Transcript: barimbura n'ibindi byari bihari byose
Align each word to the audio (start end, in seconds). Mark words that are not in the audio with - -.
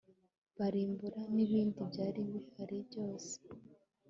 barimbura 0.57 1.19
n'ibindi 1.35 1.79
byari 1.91 2.21
bihari 2.31 2.77
byose 2.87 3.33